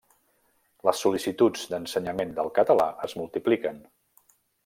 Les 0.87 1.01
sol·licituds 1.05 1.67
d'ensenyament 1.73 2.33
del 2.39 2.51
català 2.57 2.89
es 3.09 3.17
multipliquen. 3.23 3.77